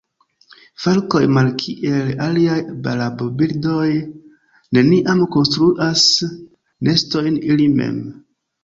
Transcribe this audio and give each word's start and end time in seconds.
Falkoj 0.85 1.19
malkiel 1.35 2.09
aliaj 2.29 2.57
rabobirdoj 3.01 3.87
neniam 4.79 5.25
konstruas 5.37 6.11
nestojn 6.91 7.41
ili 7.55 7.75
mem. 7.79 8.07